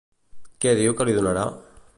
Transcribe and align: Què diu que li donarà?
Què 0.65 0.73
diu 0.79 0.97
que 1.01 1.07
li 1.11 1.17
donarà? 1.19 1.47